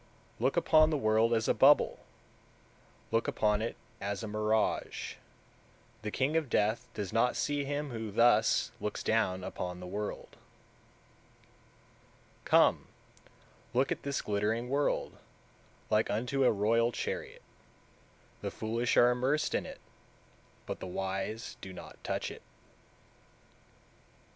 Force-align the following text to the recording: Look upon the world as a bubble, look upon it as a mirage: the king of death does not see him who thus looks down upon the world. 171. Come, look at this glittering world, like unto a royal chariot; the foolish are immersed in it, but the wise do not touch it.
Look 0.39 0.57
upon 0.57 0.89
the 0.89 0.97
world 0.97 1.31
as 1.31 1.47
a 1.47 1.53
bubble, 1.53 1.99
look 3.11 3.27
upon 3.27 3.61
it 3.61 3.75
as 4.01 4.23
a 4.23 4.27
mirage: 4.27 5.13
the 6.01 6.09
king 6.09 6.35
of 6.35 6.49
death 6.49 6.87
does 6.95 7.13
not 7.13 7.35
see 7.35 7.65
him 7.65 7.91
who 7.91 8.09
thus 8.11 8.71
looks 8.79 9.03
down 9.03 9.43
upon 9.43 9.79
the 9.79 9.85
world. 9.85 10.37
171. 12.45 12.45
Come, 12.49 12.87
look 13.75 13.91
at 13.91 14.01
this 14.01 14.23
glittering 14.23 14.69
world, 14.69 15.19
like 15.91 16.09
unto 16.09 16.45
a 16.45 16.51
royal 16.51 16.91
chariot; 16.91 17.43
the 18.41 18.49
foolish 18.49 18.97
are 18.97 19.11
immersed 19.11 19.53
in 19.53 19.67
it, 19.67 19.79
but 20.65 20.79
the 20.79 20.87
wise 20.87 21.57
do 21.61 21.71
not 21.71 22.03
touch 22.03 22.31
it. 22.31 22.41